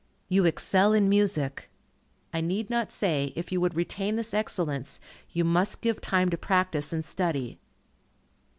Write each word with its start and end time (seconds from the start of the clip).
You 0.29 0.45
excel 0.45 0.93
in 0.93 1.07
music. 1.07 1.69
I 2.33 2.41
need 2.41 2.71
not 2.71 2.91
say, 2.91 3.31
if 3.35 3.51
you 3.51 3.61
would 3.61 3.75
retain 3.75 4.15
this 4.15 4.33
excellence, 4.33 4.99
you 5.29 5.43
must 5.43 5.81
give 5.81 6.01
time 6.01 6.29
to 6.31 6.37
practice 6.39 6.91
and 6.91 7.05
study. 7.05 7.59